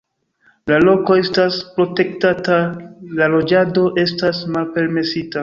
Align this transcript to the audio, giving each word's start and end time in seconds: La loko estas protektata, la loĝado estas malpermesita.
La 0.71 0.77
loko 0.85 1.17
estas 1.23 1.59
protektata, 1.75 2.57
la 3.21 3.29
loĝado 3.35 3.85
estas 4.07 4.43
malpermesita. 4.57 5.39